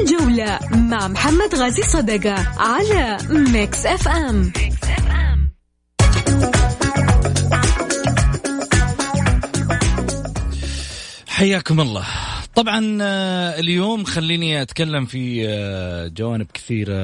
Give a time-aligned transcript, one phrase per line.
[0.00, 4.52] الجولة مع محمد غازي صدقة على Mix FM
[11.26, 12.06] حياكم الله.
[12.56, 16.94] طبعا آه، اليوم خليني أتكلم في آه، جوانب كثيرة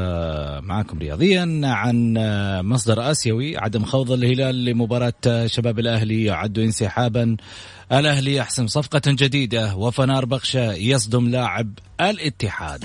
[0.60, 7.36] معاكم رياضيا عن آه، مصدر آسيوي عدم خوض الهلال لمباراة شباب الأهلي يعد انسحابا.
[7.92, 12.84] الأهلي يحسم صفقة جديدة وفنار بخشة يصدم لاعب الاتحاد.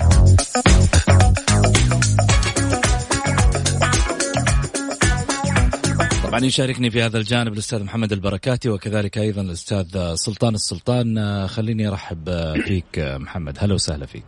[6.28, 11.46] طبعا يشاركني في هذا الجانب الأستاذ محمد البركاتي وكذلك أيضا الأستاذ سلطان السلطان.
[11.46, 12.28] خليني أرحب
[12.64, 13.56] فيك محمد.
[13.60, 14.24] هلا وسهلا فيك.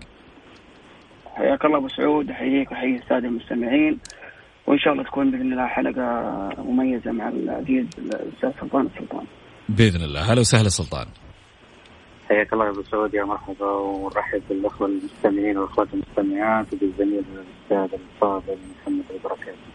[1.35, 3.99] حياك الله أبو سعود أحييك وأحيي السادة المستمعين.
[4.67, 6.03] وإن شاء الله تكون بإذن الله حلقة
[6.63, 9.27] مميزة مع العزيز الأستاذ سلطان السلطان.
[9.69, 10.33] بإذن الله.
[10.33, 11.07] هلا وسهلا سلطان.
[12.29, 18.59] حياك الله يا أبو سعود يا مرحبا ونرحب بالأخوة المستمعين والأخوات المستمعات وبالزميل الأستاذ الفاضل
[18.81, 19.70] محمد البركاتي.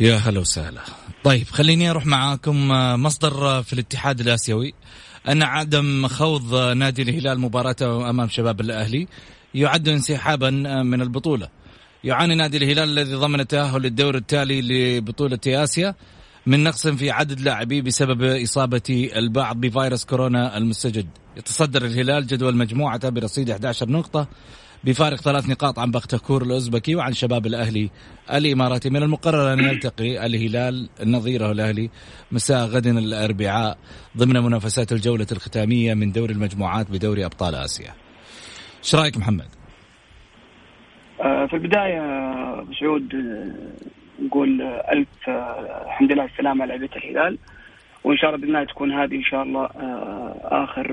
[0.00, 0.80] يا هلا وسهلا.
[1.24, 4.74] طيب خليني أروح معاكم آه، مصدر آه، في الاتحاد الآسيوي.
[5.28, 9.08] أن عدم خوض آه، نادي الهلال مباراته أمام شباب الأهلي
[9.54, 10.50] يعد انسحابا
[10.82, 11.48] من البطولة.
[12.04, 15.94] يعاني نادي الهلال الذي ضمن التاهل للدور التالي لبطولة آسيا
[16.46, 21.06] من نقص في عدد لاعبيه بسبب إصابة البعض بفيروس كورونا المستجد.
[21.36, 24.28] يتصدر الهلال جدول مجموعته برصيد 11 نقطة
[24.86, 27.90] بفارق ثلاث نقاط عن بختكور الأوزبكي وعن شباب الأهلي
[28.34, 28.90] الإماراتي.
[28.90, 31.90] من المقرر أن يلتقي الهلال نظيره الأهلي
[32.32, 33.78] مساء غد الأربعاء
[34.16, 37.92] ضمن منافسات الجولة الختامية من دوري المجموعات بدوري أبطال آسيا.
[38.84, 39.48] إيش رأيك محمد؟
[41.20, 42.00] آه، في البداية
[42.80, 47.38] سعود آه، نقول ألف آه، الحمد لله السلامة على لعبة الهلال.
[48.04, 49.70] وإن شاء الله بإذن تكون هذه إن شاء الله
[50.44, 50.92] آخر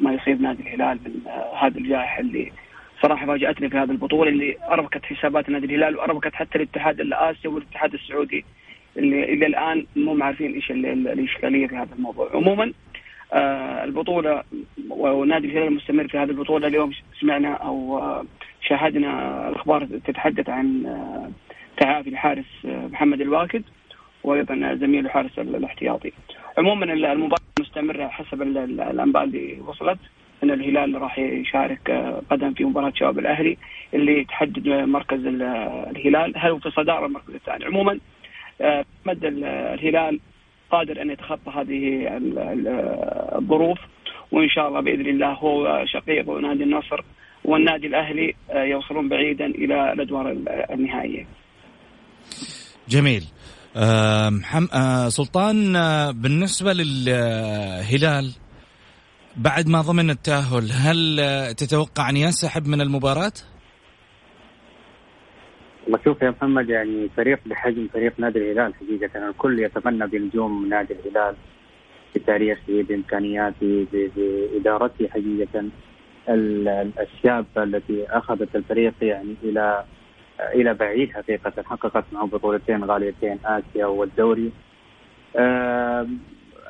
[0.00, 1.12] ما يصيب نادي الهلال من
[1.60, 2.52] هذا الجائحة اللي
[3.02, 7.94] صراحة فاجاتني في هذه البطولة اللي أربكت حسابات نادي الهلال وأربكت حتى الاتحاد الاسيوي والاتحاد
[7.94, 8.44] السعودي
[8.96, 12.30] اللي إلى الآن مو عارفين إيش الإشكالية في هذا الموضوع.
[12.34, 12.72] عموما
[13.32, 14.42] آه البطولة
[14.90, 16.66] ونادي الهلال مستمر في هذه البطولة.
[16.66, 18.24] اليوم سمعنا أو آه
[18.60, 21.30] شاهدنا الأخبار تتحدث عن آه
[21.80, 23.62] تعافي الحارس آه محمد الواكد
[24.24, 26.12] وأيضا زميله حارس الاحتياطي.
[26.58, 29.98] عموما المباراة مستمرة حسب الأنباء اللي وصلت.
[30.46, 33.56] إن الهلال راح يشارك آه، قدم في مباراة شباب الأهلي
[33.94, 37.98] اللي تحدد مركز الهلال هل هو في صدارة المركز الثاني عموما
[38.60, 40.20] آه، مد الهلال
[40.70, 42.08] قادر أن يتخطى هذه
[43.38, 43.78] الظروف
[44.32, 47.00] وإن شاء الله بإذن الله هو شقيق نادي النصر
[47.44, 50.36] والنادي الأهلي آه، يوصلون بعيدا إلى الأدوار
[50.70, 51.26] النهائية.
[52.88, 53.22] جميل.
[53.76, 55.72] أه سلطان
[56.12, 58.45] بالنسبة للهلال
[59.36, 61.16] بعد ما ضمن التأهل هل
[61.54, 63.32] تتوقع أن ينسحب من المباراة؟
[65.84, 69.28] والله شوف يا محمد يعني فريق بحجم فريق نادي الهلال حقيقة.
[69.28, 71.36] الكل يتمنى بنجوم نادي الهلال
[72.14, 75.64] بتاريخه بإمكانياته بإدارته حقيقة.
[77.00, 79.84] الشابة التي أخذت الفريق يعني إلى
[80.40, 84.52] إلى بعيد حقيقة حققت معه بطولتين غاليتين آسيا والدوري.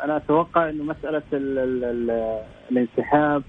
[0.04, 2.40] أنا أتوقع إنه مسألة ال ال ال
[2.70, 3.42] الانسحاب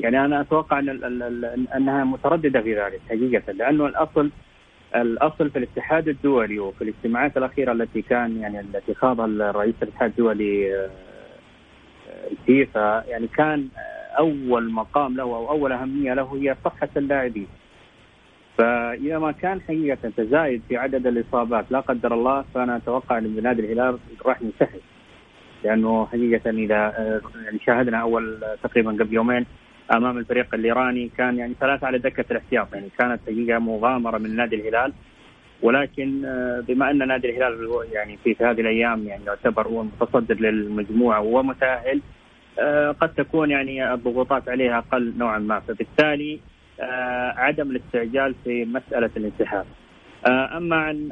[0.00, 4.30] يعني أنا أتوقع إن أنها مترددة في ذلك حقيقة لأنه الأصل
[4.94, 10.88] الأصل في الاتحاد الدولي وفي الاجتماعات الأخيرة التي كان يعني التي خاضها الرئيس الاتحاد الدولي
[12.30, 13.68] الفيفا يعني كان
[14.18, 17.46] أول مقام له أو أول أهمية له هي صحة اللاعبين.
[18.60, 23.62] فإذا ما كان حقيقة تزايد في عدد الإصابات لا قدر الله فأنا أتوقع أن نادي
[23.62, 24.80] الهلال راح ينسحب.
[25.64, 26.94] لأنه حقيقة إذا
[27.44, 29.46] يعني شاهدنا أول تقريبا قبل يومين
[29.92, 32.74] أمام الفريق الإيراني كان يعني ثلاثة على دكة الاحتياط.
[32.74, 34.92] يعني كانت حقيقة مغامرة من نادي الهلال.
[35.62, 36.22] ولكن
[36.68, 42.00] بما أن نادي الهلال يعني في, هذه الأيام يعني يعتبر هو متصدر للمجموعة ومتأهل
[43.00, 45.60] قد تكون يعني الضغوطات عليه أقل نوعا ما.
[45.60, 46.40] فبالتالي
[47.36, 49.66] عدم الاستعجال في مسألة الانسحاب
[50.28, 51.10] أما عن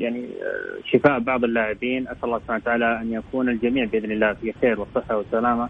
[0.00, 4.52] يعني آه، شفاء بعض اللاعبين أسأل الله سبحانه وتعالى أن يكون الجميع بإذن الله في
[4.60, 5.68] خير وصحة وسلامة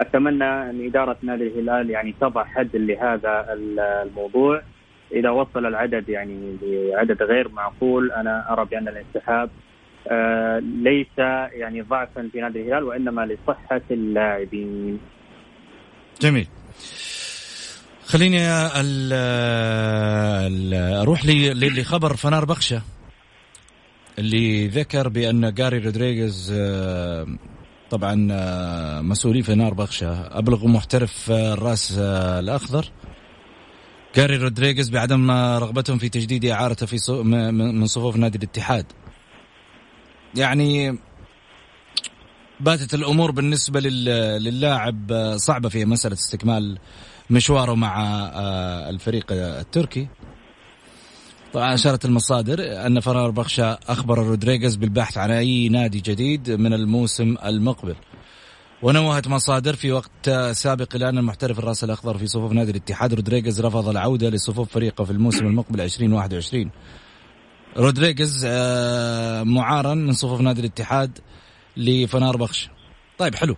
[0.00, 3.46] أتمنى أن إدارة نادي الهلال يعني تضع حد لهذا
[4.02, 4.62] الموضوع
[5.12, 9.50] إذا وصل العدد يعني لعدد غير معقول أنا أرى بأن الانسحاب
[10.08, 11.18] آه ليس
[11.52, 15.00] يعني ضعفا في نادي الهلال وإنما لصحة اللاعبين.
[16.20, 16.46] جميل.
[18.06, 19.12] خليني ال
[20.52, 22.82] ال أروح لخبر فنار بخشة.
[24.18, 27.26] اللي ذكر بأن جاري رودريغيز آه،
[27.90, 30.38] طبعا آه، مسؤولي فنار بخشة.
[30.38, 32.90] أبلغ محترف الرأس الأخضر.
[34.14, 38.86] جاري رودريغيز بعدم رغبتهم في تجديد إعارته في من صفوف نادي الاتحاد.
[40.34, 40.98] يعني
[42.60, 46.78] باتت الأمور بالنسبة للاعب صعبة في مسألة استكمال
[47.30, 48.02] مشواره مع
[48.34, 50.08] آه، الفريق التركي.
[51.52, 57.36] طبعا أشارت المصادر أن فنار بخشا أخبر رودريغيز بالبحث عن أي نادي جديد من الموسم
[57.44, 57.94] المقبل.
[58.82, 63.60] ونوهت مصادر في وقت سابق إلى أن المحترف الرأس الأخضر في صفوف نادي الاتحاد رودريغيز
[63.60, 66.70] رفض العودة لصفوف فريقه في الموسم المقبل 2021
[67.76, 71.18] رودريغيز آه، معارا من صفوف نادي الاتحاد
[71.76, 72.70] لفنار بخش.
[73.18, 73.56] طيب حلو.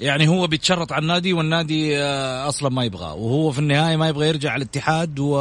[0.00, 4.28] يعني هو بيتشرط على النادي والنادي آه، أصلا ما يبغاه وهو في النهاية ما يبغى
[4.28, 5.34] يرجع الاتحاد و...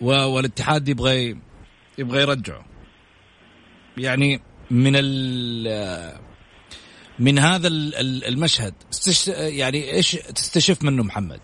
[0.00, 0.10] و...
[0.10, 1.36] والاتحاد يبغى
[1.98, 2.64] يبغى يرجعه
[3.96, 4.40] يعني
[4.70, 6.22] من ال
[7.18, 8.74] من هذا المشهد
[9.36, 11.40] يعني إيش تستشف منه محمد؟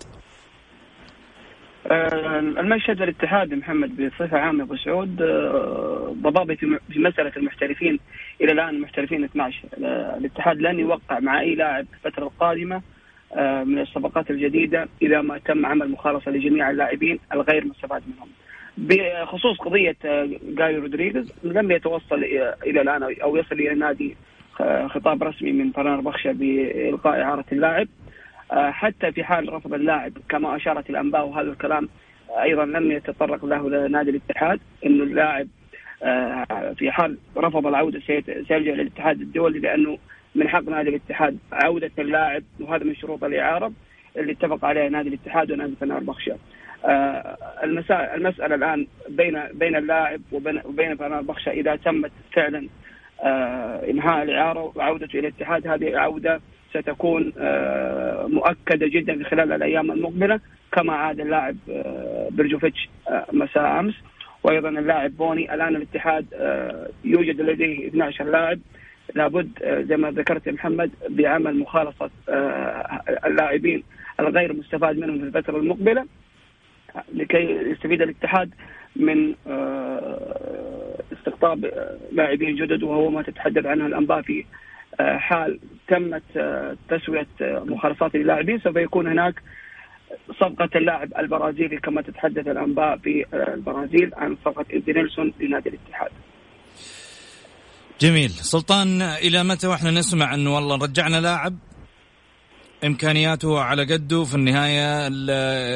[1.90, 7.98] آه، المشهد الاتحاد محمد بصفة عامة أبو سعود آه، ضبابي في مسألة المحترفين
[8.40, 9.60] إلى الآن المحترفين 12
[10.18, 12.82] الاتحاد لن يوقع مع أي لاعب في الفترة القادمة
[13.36, 18.28] آه، من الصفقات الجديدة إذا ما تم عمل مخالصة لجميع اللاعبين الغير مستفاد منهم.
[18.78, 19.96] بخصوص قضية
[20.42, 22.24] جاي رودريغيز لم يتوصل
[22.66, 24.16] إلى الآن أو يصل إلى النادي
[24.86, 27.88] خطاب رسمي من فرنر بخشة بإلقاء إعارة اللاعب.
[28.52, 31.88] آه، حتى في حال رفض اللاعب كما أشارت الأنباء وهذا الكلام
[32.42, 35.48] أيضا لم يتطرق له لنادي الاتحاد انه اللاعب
[36.02, 38.00] آه، في حال رفض العودة
[38.48, 39.98] سيرجع للاتحاد الدولي لأنه
[40.34, 43.72] من حق نادي الاتحاد عودة اللاعب وهذا من شروط الإعارة
[44.16, 46.36] اللي اتفق عليها نادي الاتحاد ونادي فنار بخشة.
[46.84, 47.36] آه،
[48.14, 52.68] المسألة الآن بين بين اللاعب وبين وبين فنار بخشة إذا تمت فعلا
[53.90, 56.40] إنهاء الإعارة وعودته إلى الاتحاد هذه عودة
[56.70, 60.40] ستكون آه، مؤكدة جدا في خلال الأيام المقبلة
[60.72, 63.94] كما عاد اللاعب آه، برجوفيتش آه، مساء أمس.
[64.42, 66.26] وأيضا اللاعب بوني الآن الاتحاد
[67.04, 68.58] يوجد لديه 12 لاعب.
[69.14, 69.50] لابد
[69.88, 72.10] زي ما ذكرت يا محمد بعمل مخالصه
[73.26, 73.82] اللاعبين
[74.20, 76.06] الغير مستفاد منهم في الفترة المقبلة
[77.14, 78.50] لكي يستفيد الاتحاد
[78.96, 79.34] من
[81.12, 81.70] استقطاب
[82.12, 84.44] لاعبين جدد وهو ما تتحدث عنه الأنباء في
[85.00, 85.58] حال
[85.88, 89.42] تمت آه، تسوية آه، مخالصات اللاعبين سوف يكون هناك
[90.40, 96.10] صفقة اللاعب البرازيلي كما تتحدث الأنباء في آه، البرازيل عن صفقة إنتي نيلسون لنادي الاتحاد.
[98.00, 98.30] جميل.
[98.30, 101.54] سلطان إلى متى وإحنا نسمع أنه والله رجعنا لاعب؟
[102.84, 105.08] إمكانياته على قده في النهاية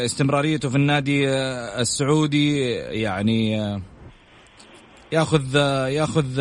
[0.05, 1.29] استمراريته في النادي
[1.81, 3.53] السعودي يعني
[5.13, 5.57] ياخذ
[5.89, 6.41] ياخذ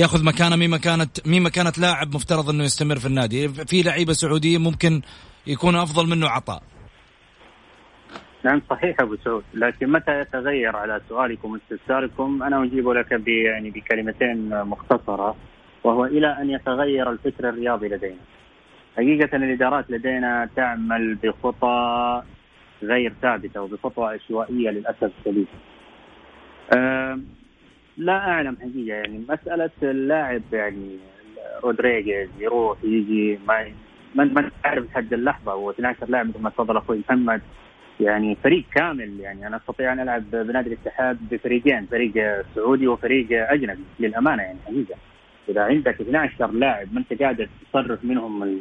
[0.00, 4.58] ياخذ مكانه مين كانت مين كانت لاعب مفترض إنه يستمر في النادي في لعيبة سعودية
[4.58, 5.02] ممكن
[5.46, 6.62] يكون أفضل منه عطاء
[8.44, 14.64] نعم صحيح أبو سعود لكن متى يتغير على سؤالكم واستفساركم أنا أجيب لك يعني بكلمتين
[14.64, 15.36] مختصرة
[15.84, 18.24] وهو إلى أن يتغير الفكر الرياضي لدينا.
[18.96, 22.22] حقيقة الإدارات لدينا تعمل بخطى
[22.82, 25.46] غير ثابتة وبخطى عشوائية للأسف الشديد.
[28.00, 30.98] لا أعلم حقيقة يعني مسألة اللاعب يعني
[31.64, 33.66] رودريجيز يروح يجي ما
[34.14, 37.40] ما ما تعرف لحد اللحظة هو 12 لاعب مثل ما تفضل أخوي محمد.
[38.00, 42.12] يعني فريق كامل يعني أنا أستطيع أن ألعب بنادي الاتحاد بفريقين فريق
[42.54, 44.94] سعودي وفريق أجنبي للأمانة يعني حقيقة.
[45.48, 48.60] إذا عندك 12 لاعب ما أنت قادر تصرف منهم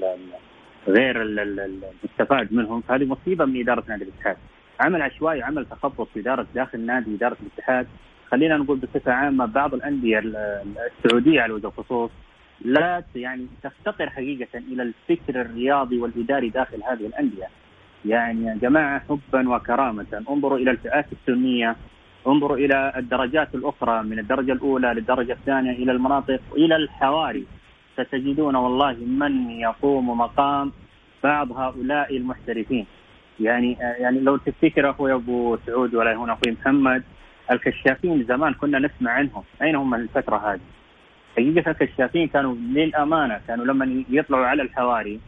[0.87, 4.37] غير المستفاد منهم فهذه مصيبة من إدارة نادي الاتحاد.
[4.79, 7.87] عمل عشوائي عمل تخبط في إدارة داخل نادي إدارة الاتحاد.
[8.31, 12.11] خلينا نقول بصفة عامة بعض الأندية السعودية على وجه الخصوص
[12.65, 17.47] لا يعني تفتقر حقيقة إلى الفكر الرياضي والإداري داخل هذه الأندية.
[18.05, 21.75] يعني يا جماعة حبا وكرامة انظروا إلى الفئات السنية
[22.27, 27.45] انظروا إلى الدرجات الأخرى من الدرجة الأولى للدرجة الثانية إلى المناطق إلى الحواري
[27.93, 30.71] ستجدون والله من يقوم مقام
[31.23, 32.85] بعض هؤلاء المحترفين
[33.39, 37.03] يعني يعني لو تفتكر أخوي أبو سعود ولا هنا أخوي محمد
[37.51, 39.43] الكشافين زمان كنا نسمع عنهم.
[39.61, 40.59] أين هم الفترة هذه؟
[41.37, 45.19] حقيقة الكشافين كانوا للأمانة كانوا لما يطلعوا على الحواري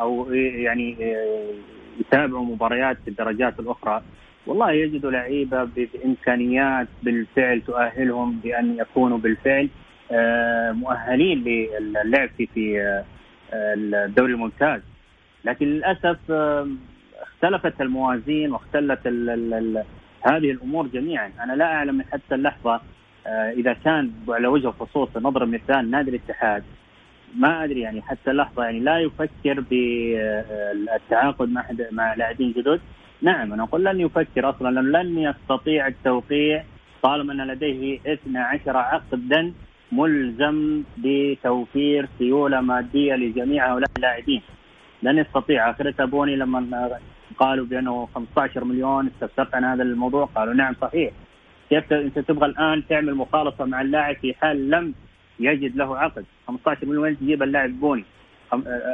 [0.00, 1.54] أو يعني آه،
[2.00, 4.02] يتابعوا مباريات في الدرجات الأخرى
[4.46, 9.68] والله يجدوا لعيبة بإمكانيات بالفعل تؤهلهم بأن يكونوا بالفعل
[10.12, 11.44] آه، مؤهلين
[11.80, 13.04] للعب في في آه،
[13.52, 14.80] الدوري الممتاز.
[15.44, 16.18] لكن للأسف
[17.20, 19.00] اختلفت الموازين واختلت
[20.26, 21.32] هذه الأمور جميعا.
[21.40, 22.80] أنا لا أعلم حتى اللحظة
[23.26, 26.62] آه، إذا كان على وجه الخصوص نضرب مثال نادي الاتحاد
[27.36, 32.80] ما أدري يعني حتى اللحظة يعني لا يفكر بالتعاقد مع مع لاعبين جدد.
[33.22, 36.64] نعم أنا أقول لن يفكر أصلا لأنه لن يستطيع التوقيع
[37.02, 39.52] طالما أن لديه 12 عقدا
[39.92, 44.42] ملزم بتوفير سيولة مادية لجميع هؤلاء اللاعبين.
[45.02, 45.70] لن يستطيع.
[45.70, 46.98] اخرتها بوني لما
[47.38, 51.10] قالوا بأنه 15 مليون استفسرت عن هذا الموضوع قالوا نعم صحيح.
[51.70, 54.94] كيف أنت تبغى الآن تعمل مخالصه مع اللاعب في حال لم
[55.40, 58.04] يجد له عقد؟ 15 مليون وين تجيب اللاعب بوني.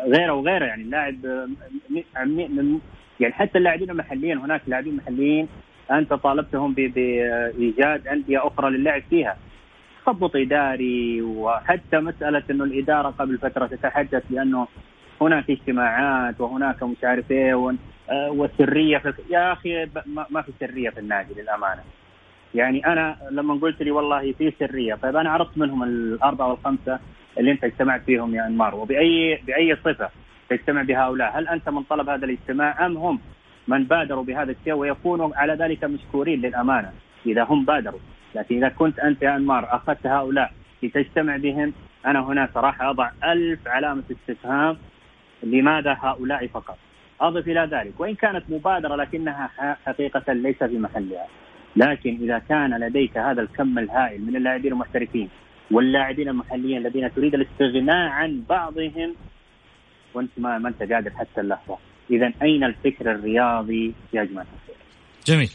[0.07, 1.17] غيره وغيره يعني اللاعب
[3.21, 5.49] يعني حتى اللاعبين المحليين هناك لاعبين محليين
[5.91, 9.37] أنت طالبتهم بايجاد أندية أخرى للعب فيها.
[10.05, 14.67] تخبط إداري وحتى مسألة إنه الإدارة قبل فترة تتحدث بأنه
[15.21, 17.55] هناك اجتماعات وهناك مش عارف إيه
[18.13, 19.87] وسريه في يا أخي
[20.31, 21.83] ما في سرية في النادي للأمانة.
[22.55, 26.99] يعني أنا لما قلت لي والله في سرية طيب أنا عرفت منهم الأربعة والخمسة
[27.39, 30.11] اللي أنت اجتمعت فيهم يا أنمار وباي بأي صفة
[30.49, 33.21] تجتمع بهؤلاء هل أنت من طلب هذا الاجتماع أم هم
[33.69, 36.93] من بادروا بهذا الشيء ويكونوا على ذلك مشكورين للأمانة؟
[37.27, 38.01] إذا هم بادروا.
[38.35, 40.53] لكن إذا كنت أنت يا أنمار أخذت هؤلاء
[40.83, 41.73] لتجتمع بهم
[42.07, 44.77] أنا هنا صراحة أضع ألف علامة استفهام
[45.43, 46.79] لماذا هؤلاء فقط.
[47.21, 48.01] أضف إلى ذلك.
[48.01, 49.51] وإن كانت مبادرة لكنها
[49.87, 51.27] حقيقة ليس في محلها.
[51.77, 55.29] لكن إذا كان لديك هذا الكم الهائل من اللاعبين المحترفين
[55.71, 59.15] واللاعبين المحليين الذين تريد الاستغناء عن بعضهم
[60.15, 61.79] وأنت ما, ما أنت قادر حتى اللحظة.
[62.11, 64.47] اذا أين الفكر الرياضي يا جماعة
[65.27, 65.51] جميل.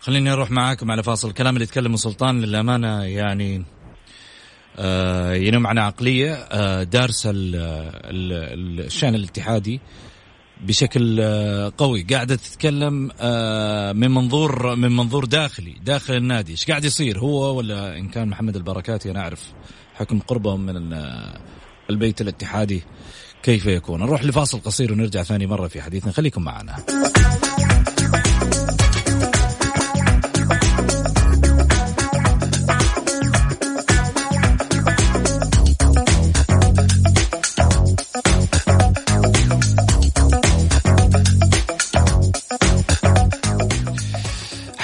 [0.00, 3.64] خليني أروح معاكم على فاصل الكلام اللي يتكلمه سلطان للأمانة يعني
[4.78, 6.32] آه ينم عن عقلية.
[6.32, 9.80] آه دارسه الشأن الاتحادي.
[10.62, 12.02] بشكل آه قوي.
[12.02, 16.52] قاعدة تتكلم آه من منظور من منظور داخلي داخل النادي.
[16.52, 19.52] إيش قاعد يصير هو ولا إن كان محمد البركاتي؟ أنا أعرف
[19.94, 20.94] حكم قربهم من
[21.90, 22.82] البيت الاتحادي
[23.42, 24.00] كيف يكون.
[24.00, 26.12] نروح لفاصل قصير ونرجع ثاني مرة في حديثنا.
[26.12, 26.76] خليكم معنا.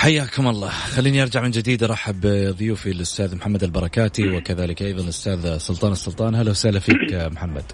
[0.06, 0.68] حياكم الله.
[0.68, 6.34] خليني أرجع من جديد أرحب بضيوفي الأستاذ محمد البركاتي وكذلك أيضا الأستاذ سلطان السلطان.
[6.34, 7.64] أهلا وسهلا فيك محمد.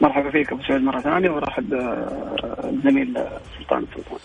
[0.00, 3.14] مرحبا فيك أبو سعود مرة ثانية وأرحب بالزميل
[3.58, 4.18] سلطان سلطان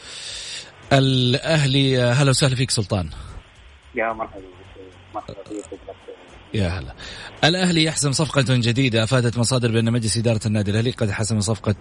[0.94, 3.10] الأهلي هلا وسهلا فيك سلطان.
[3.96, 4.42] يا مرحبا
[5.16, 5.80] مرحبا فيك.
[6.54, 6.94] يا هلا.
[7.44, 11.76] الأهلي يحسم صفقة جديدة أفادت مصادر بأن مجلس إدارة النادي الأهلي قد حسم صفقة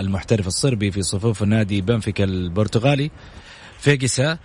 [0.00, 3.10] المحترف الصربي في صفوف النادي بنفيكا البرتغالي.
[3.78, 4.38] فيجيسا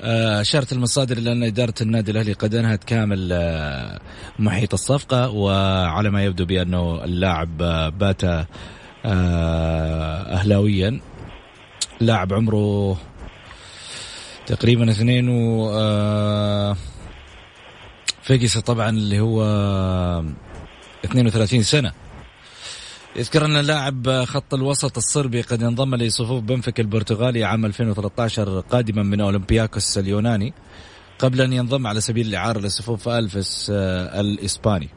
[0.00, 4.00] آه، أشارت المصادر إلى أن إدارة النادي الأهلي قد أنهت كامل آه،
[4.38, 8.20] محيط الصفقة وعلى ما يبدو بأنه اللاعب آه، بات
[10.34, 11.00] أهلاويا.
[12.00, 12.96] لاعب عمره
[14.46, 15.68] تقريبا اثنين و
[18.22, 19.42] فيجيسا طبعا اللي هو
[21.04, 21.92] 32 سنة.
[23.18, 29.20] يذكر أن لاعب خط الوسط الصربي قد انضم لصفوف بنفيك البرتغالي عام 2013 قادما من
[29.20, 30.52] أولمبياكوس اليوناني
[31.18, 34.88] قبل أن ينضم على سبيل الإعارة لصفوف ألفس آه، الإسباني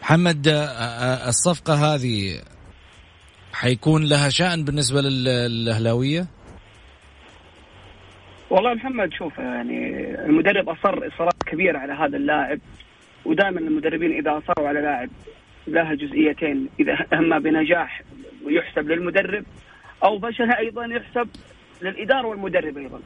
[0.00, 2.40] محمد آه، آه، الصفقة هذه
[3.52, 6.26] حيكون لها شأن بالنسبة للأهلاوية؟
[8.50, 12.60] والله محمد شوف يعني المدرب أصر إصرار كبيرة على هذا اللاعب
[13.24, 15.08] ودائما المدربين إذا أصروا على لاعب
[15.66, 18.02] لها جزئيتين إذا أما بنجاح
[18.46, 19.44] يحسب للمدرب
[20.04, 21.28] أو فشل أيضا يحسب
[21.82, 23.00] للإدارة والمدرب أيضا.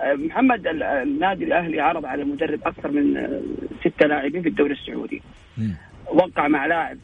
[0.00, 3.40] آه، محمد النادي الأهلي عرض على المدرب أكثر من آه،
[3.80, 5.22] ستة لاعبين في الدوري السعودي.
[6.06, 6.98] وقع مع لاعب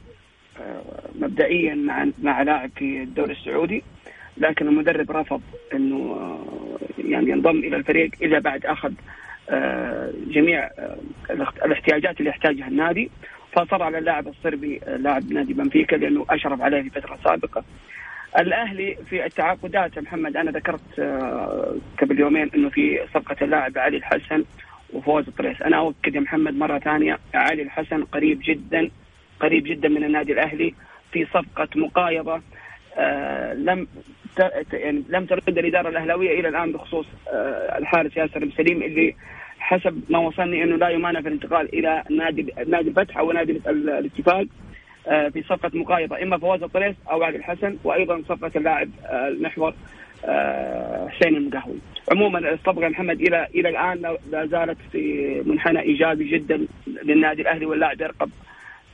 [0.60, 0.82] آه،
[1.14, 3.82] مبدئيا مع مع لاعب في الدوري السعودي
[4.36, 5.42] لكن المدرب رفض
[5.74, 6.18] إنه
[6.98, 8.92] يعني ينضم إلى الفريق إلا بعد أخذ
[10.28, 10.70] جميع
[11.64, 13.10] الاحتياجات اللي يحتاجها النادي
[13.54, 17.64] فصار على اللاعب الصربي لاعب نادي بنفيكا لأنه أشرف عليه في فترة سابقة.
[18.38, 24.44] الأهلي في التعاقدات محمد أنا ذكرت آه، قبل يومين إنه في صفقة اللاعب علي الحسن
[24.92, 28.90] وفوز الطريس، أنا أؤكد يا محمد مرة ثانية علي الحسن قريب جدا
[29.40, 30.74] قريب جدا من النادي الأهلي
[31.12, 32.40] في صفقة مقايضة
[32.96, 33.86] آه لم
[34.72, 39.14] يعني لم ترد الإدارة الأهلاوية إلى الآن بخصوص آه الحارس ياسر سليم اللي
[39.64, 44.46] حسب ما وصلني إنه لا يمانع في الانتقال إلى نادي نادي الفتح أو نادي الاتفاق
[45.08, 49.74] آه، في صفقة مقايضة إما فواز الطريس أو علي الحسن وأيضا صفقة اللاعب آه، المحور
[50.24, 51.78] آه، حسين المقهوي.
[52.10, 58.00] عموما الصفقة محمد إلى إلى الآن لا زالت في منحنى إيجابي جدا للنادي الأهلي واللاعب
[58.00, 58.30] يرقب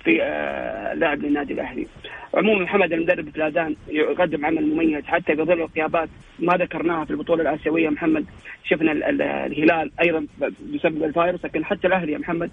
[0.04, 1.86] في آه، لعب للنادي الأهلي.
[2.34, 5.04] عموما محمد المدرب فلادان يقدم عمل مميز.
[5.04, 8.26] حتى في ظل الغيابات ما ذكرناها في البطولة الآسيوية محمد.
[8.64, 8.92] شفنا
[9.46, 10.26] الهلال أيضا
[10.74, 12.50] بسبب الفيروس لكن حتى الأهلي يا محمد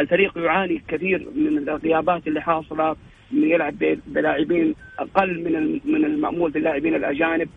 [0.00, 2.96] الفريق يعاني كثير من الغيابات اللي حاصلة
[3.32, 3.74] يلعب
[4.06, 7.48] بلاعبين أقل من من المأمول باللاعبين الأجانب.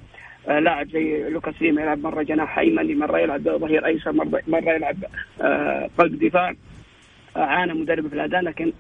[0.47, 4.11] آه لاعب زي لوكاس ليما يلعب مرة جناح أيمن مرة يلعب ظهير أيسر
[4.47, 4.97] مرة يلعب
[5.41, 6.53] آه قلب دفاع.
[7.35, 8.73] عانى مدرب في الأداء لكن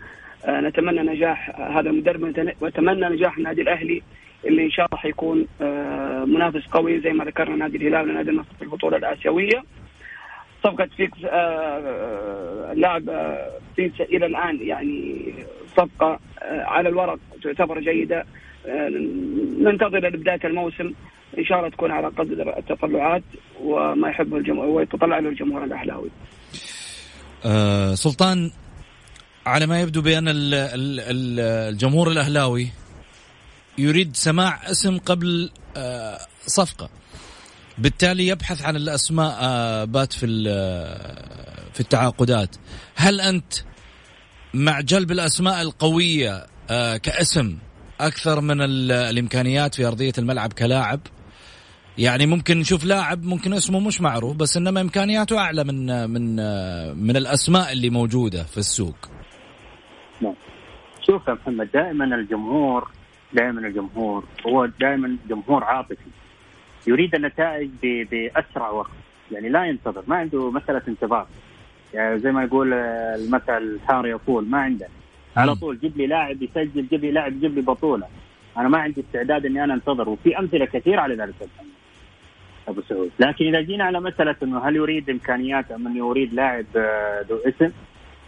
[0.45, 4.01] آه نتمنى نجاح هذا المدرب وأتمنى نجاح النادي الأهلي
[4.45, 8.53] اللي إن شاء الله حيكون آه منافس قوي زي ما ذكرنا نادي الهلال ونادي النصر
[8.59, 9.63] في البطولة الآسيوية.
[10.63, 12.71] صفقة فيكس آه،
[13.09, 15.33] آه، فيكس إلى الآن يعني
[15.67, 18.25] صفقة آه، على الورق تعتبر جيدة.
[19.59, 20.93] ننتظر لبداية الموسم.
[21.37, 23.23] إن شاء الله تكون على قدر التطلعات
[23.61, 26.09] وما يحبه الجمهور ويتطلع له الجمهور الأهلاوي.
[27.45, 28.51] أه سلطان
[29.45, 32.69] على ما يبدو بأن الجمهور الأهلاوي
[33.77, 35.51] يريد سماع اسم قبل
[36.47, 36.89] صفقة.
[37.77, 40.25] بالتالي يبحث عن الأسماء آه، بات في
[41.73, 42.55] في التعاقدات.
[42.95, 43.53] هل أنت
[44.53, 47.57] مع جلب الأسماء القوية آه، كاسم
[47.99, 50.99] أكثر من الإمكانيات في أرضية الملعب كلاعب؟
[51.97, 56.93] يعني ممكن نشوف لاعب ممكن اسمه مش معروف بس إنما إمكانياته أعلى من من آه،
[56.93, 58.95] من الأسماء اللي موجودة في السوق.
[60.21, 60.33] نعم.
[61.07, 62.87] شوف يا محمد دائما الجمهور
[63.33, 66.09] دائما الجمهور هو دائما جمهور عاطفي.
[66.87, 68.91] يريد النتائج بأسرع وقت.
[69.31, 71.27] يعني لا ينتظر ما عنده مسألة انتظار.
[71.93, 74.87] يعني زي ما يقول المثل الحار يطول ما عنده.
[75.37, 78.07] على طول جيب لي لاعب يسجل جيب لي لاعب جيب لي بطولة.
[78.57, 80.09] أنا ما عندي استعداد إني أنا أنتظر.
[80.09, 81.35] وفي أمثلة كثيرة على ذلك
[82.67, 83.11] أبو سعود.
[83.19, 87.37] لكن إذا جينا على مسألة إنه هل يريد إمكانيات أم أنه يريد لاعب آه، ذو
[87.37, 87.71] اسم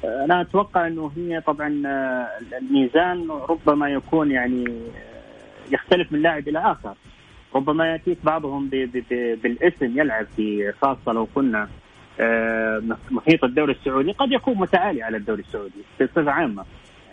[0.06, 4.66] آه، أنا أتوقع إنه هي طبعا آه، الميزان ربما يكون يعني
[5.72, 6.94] يختلف من لاعب إلى آخر.
[7.56, 8.70] ربما يأتيك بعضهم
[9.44, 11.68] بالاسم يلعب في خاصة لو كنا
[12.20, 12.81] آه،
[13.12, 14.12] محيط الدوري السعودي.
[14.12, 16.66] قد يكون متعالي على الدوري السعودي بصفة عامة.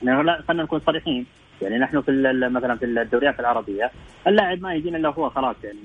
[0.02, 1.26] لا خلينا نكون صريحين.
[1.62, 2.10] يعني نحن في
[2.52, 3.90] مثلا في الدوريات العربية
[4.26, 5.78] اللاعب ما يجينا إلا هو خلاص يعني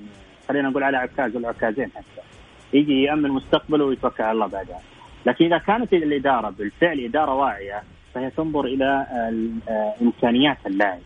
[0.48, 2.22] خلينا نقول على عكاز ولا عكازين حتى.
[2.74, 4.80] يجي يأمن مستقبله ويتوكل على الله بعدها.
[5.26, 9.06] لكن إذا كانت الإدارة بالفعل إدارة واعية فهي تنظر إلى
[9.70, 11.00] آه، إمكانيات اللاعب.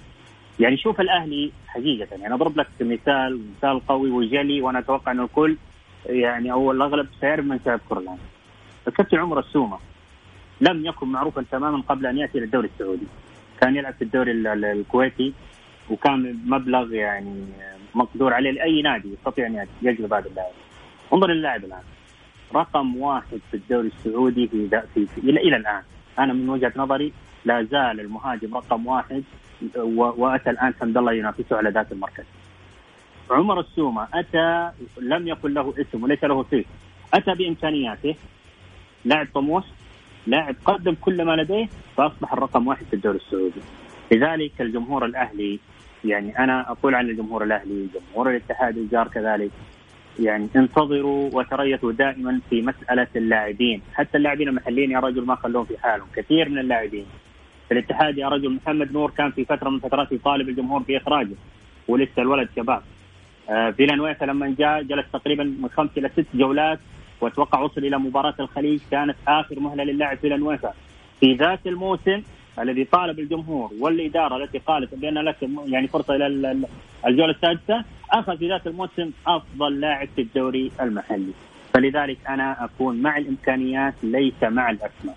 [0.59, 5.57] يعني شوف الأهلي حقيقة يعني أضرب لك مثال مثال قوي وجلي وأنا أتوقع إنه الكل
[6.05, 8.17] يعني أو الأغلب سيعرف من سيذكر الان
[8.87, 9.77] الكابتن عمر السومة
[10.61, 13.07] لم يكن معروفا تماما قبل أن يأتي إلى الدوري السعودي.
[13.61, 15.33] كان يلعب في الدوري الكويتي
[15.89, 17.45] وكان مبلغ يعني
[17.95, 20.51] مقدور عليه لأي نادي يستطيع أن يجلب هذا اللاعب.
[21.13, 21.83] انظر للاعب الآن.
[22.55, 25.83] رقم واحد في الدوري السعودي في, في, في إلى إلى الآن.
[26.19, 27.13] أنا من وجهة نظري
[27.45, 29.23] لا زال المهاجم رقم واحد
[29.77, 32.23] وأتى الآن حمد الله ينافسه على ذات المركز.
[33.31, 34.71] عمر السومة أتى
[35.01, 36.65] لم يكن له اسم وليس له صيت
[37.13, 38.15] أتى بإمكانياته.
[39.05, 39.63] لاعب طموح.
[40.27, 43.61] لاعب قدم كل ما لديه فأصبح الرقم واحد في الدوري السعودي.
[44.11, 45.59] لذلك الجمهور الأهلي
[46.05, 49.51] يعني أنا أقول عن الجمهور الأهلي جمهور الاتحاد الجار كذلك.
[50.19, 55.77] يعني انتظروا وتريثوا دائما في مسألة اللاعبين، حتى اللاعبين المحليين يا رجل ما خلوهم في
[55.77, 57.05] حالهم، كثير من اللاعبين.
[57.67, 61.35] في الاتحاد يا رجل محمد نور كان في فترة من فترات يطالب الجمهور بإخراجه
[61.87, 62.81] ولسه الولد شباب.
[63.49, 66.79] آه فيلانويفا لما جاء جلس تقريبا من خمس إلى ست جولات
[67.21, 70.73] وأتوقع وصل إلى مباراة الخليج كانت آخر مهلة للاعب فيلانويفا
[71.19, 72.21] في ذات الموسم
[72.59, 75.35] الذي طالب الجمهور والإدارة التي قالت بأن لك
[75.67, 76.27] يعني فرصة إلى
[77.07, 81.31] الجولة السادسة أخذ في ذات الموسم أفضل لاعب في الدوري المحلي.
[81.73, 85.15] فلذلك أنا أكون مع الإمكانيات ليس مع الأسماء.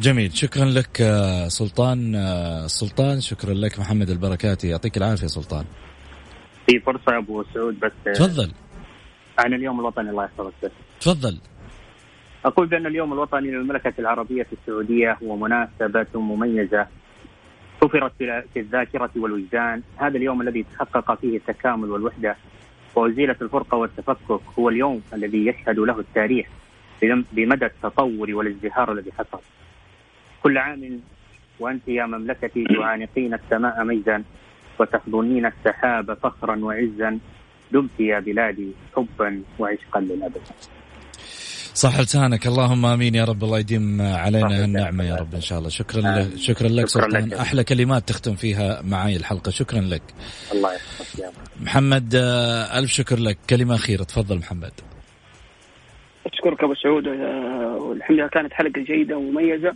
[0.00, 0.36] جميل.
[0.36, 3.20] شكرا لك آه، سلطان آه، سلطان.
[3.20, 4.68] شكرا لك محمد البركاتي.
[4.68, 5.64] يعطيك العافية سلطان.
[6.66, 8.52] في فرصة أبو سعود بس آه، تفضل.
[9.38, 10.72] عن اليوم الوطني الله يحفظك.
[11.00, 11.38] تفضل.
[12.44, 16.86] أقول بأن اليوم الوطني للمملكة العربية السعودية هو مناسبة مميزة.
[17.82, 18.12] حفرت
[18.54, 19.82] في الذاكرة والوجدان.
[19.96, 22.36] هذا اليوم الذي تحقق فيه التكامل والوحدة.
[22.94, 24.40] وأزيلت الفرقة والتفكك.
[24.58, 26.46] هو اليوم الذي يشهد له التاريخ
[27.32, 29.40] بمدى التطور والازدهار الذي حصل.
[30.42, 31.00] كل عام
[31.60, 34.22] وأنت يا مملكتي تعانقين السماء مجدا
[34.78, 37.18] وتحضنين السحاب فخرا وعزا.
[37.72, 40.42] دمت يا بلادي حبا وعشقا للأبد.
[41.74, 43.14] صح لسانك اللهم آمين.
[43.14, 45.68] يا رب الله يديم علينا النعمه يا رب إن شاء الله.
[45.68, 46.88] شكرا لك شكرا لك.
[46.88, 47.26] شكرا سلطان.
[47.26, 47.32] لك.
[47.32, 49.50] أحلى كلمات تختم فيها معي الحلقة.
[49.50, 50.02] شكرا لك.
[50.52, 53.38] الله يحفظك يا محمد آه، ألف شكر لك.
[53.50, 54.02] كلمة أخيرة.
[54.02, 54.72] تفضل محمد.
[56.26, 57.06] أشكرك أبو سعود.
[57.08, 59.74] آه، والحمد لله كانت حلقة جيدة ومميزة.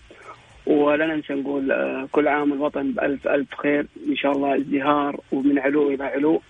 [0.66, 3.86] ولا ننسى نقول آه، كل عام الوطن بألف ألف خير.
[4.08, 6.42] إن شاء الله ازدهار ومن علو إلى علو.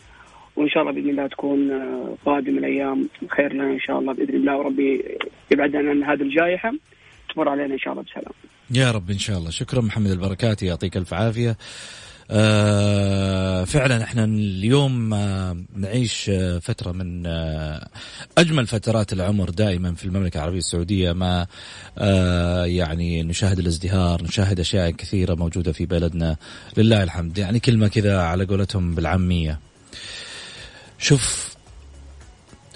[0.58, 4.34] وإن شاء الله بإذن الله تكون آه، قادم الأيام خير لنا إن شاء الله بإذن
[4.34, 5.04] الله وربي
[5.50, 6.72] يبعد عن هذه الجائحة
[7.34, 8.32] تمر علينا إن شاء الله بسلام.
[8.70, 9.50] يا رب إن شاء الله.
[9.50, 11.56] شكرا محمد البركاتي يعطيك ألف عافية.
[12.30, 17.88] آه فعلا إحنا اليوم آه نعيش آه فترة من آه
[18.38, 21.46] أجمل فترات العمر دائما في المملكة العربية السعودية ما
[21.98, 26.36] آه يعني نشاهد الازدهار نشاهد أشياء كثيرة موجودة في بلدنا.
[26.76, 27.38] لله الحمد.
[27.38, 29.67] يعني كلمة كذا على قولتهم بالعامية.
[30.98, 31.48] شوف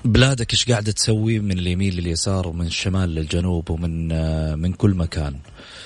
[0.05, 5.37] بلادك إيش قاعدة تسوي من اليمين لليسار ومن الشمال للجنوب ومن آه من كل مكان.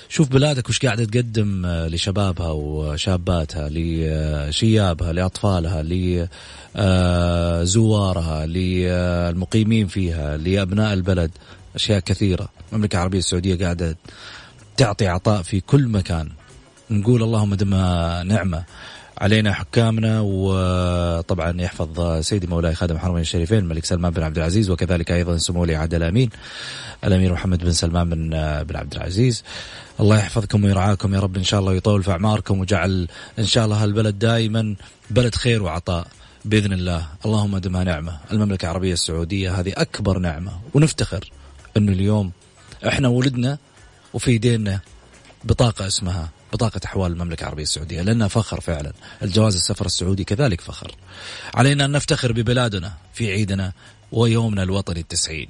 [0.08, 5.82] شوف بلادك وش قاعدة تقدم آه، لشبابها وشاباتها لشيابها لأطفالها
[7.64, 11.30] لزوارها للمقيمين فيها لأبناء البلد.
[11.74, 12.48] أشياء كثيرة.
[12.72, 13.96] المملكة العربية السعودية قاعدة
[14.76, 16.28] تعطي عطاء في كل مكان.
[16.90, 17.74] نقول اللهم دم
[18.28, 18.64] نعمة.
[19.18, 25.10] علينا حكامنا وطبعا يحفظ سيدي مولاي خادم الحرمين الشريفين الملك سلمان بن عبد العزيز وكذلك
[25.10, 26.30] أيضا سمو ولي عهد الامين
[27.04, 28.30] الأمير محمد بن سلمان بن
[28.62, 29.44] بن عبد العزيز.
[30.00, 33.84] الله يحفظكم ويرعاكم يا رب إن شاء الله ويطول في أعماركم وجعل إن شاء الله
[33.84, 34.74] هالبلد دائما
[35.10, 36.06] بلد خير وعطاء
[36.44, 37.06] بإذن الله.
[37.24, 38.18] اللهم دمها نعمة.
[38.32, 41.30] المملكة العربية السعودية هذه أكبر نعمة ونفتخر
[41.76, 42.32] انه اليوم
[42.86, 43.58] إحنا ولدنا
[44.14, 44.80] وفي ايدينا
[45.44, 48.92] بطاقة اسمها بطاقة أحوال المملكة العربية السعودية لأنها فخر فعلا.
[49.22, 50.94] الجواز السفر السعودي كذلك فخر.
[51.54, 53.72] علينا أن نفتخر ببلادنا في عيدنا
[54.12, 55.48] ويومنا الوطني التسعين.